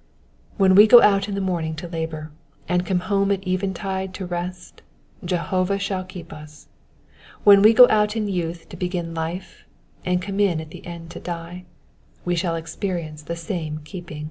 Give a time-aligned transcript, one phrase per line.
[0.00, 0.02] '*^
[0.56, 2.30] When we go out in the morning to labour^
[2.66, 4.80] and come home at eventide to rest,
[5.22, 6.68] Jehovah shall keep us.
[7.44, 9.66] When we ga out in youth to begin life,
[10.02, 11.66] and come in at the end to die,
[12.24, 14.30] we shall experience the same keeping.